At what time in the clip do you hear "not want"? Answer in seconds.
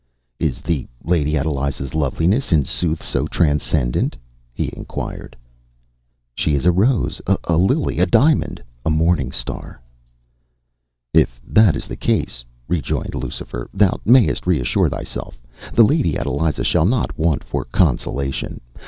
16.87-17.43